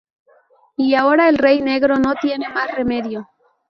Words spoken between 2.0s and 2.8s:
tiene más